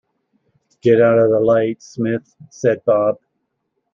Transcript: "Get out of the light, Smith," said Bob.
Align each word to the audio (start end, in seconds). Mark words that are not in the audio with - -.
"Get 0.81 0.99
out 0.99 1.19
of 1.19 1.29
the 1.29 1.39
light, 1.39 1.83
Smith," 1.83 2.35
said 2.49 2.83
Bob. 2.85 3.19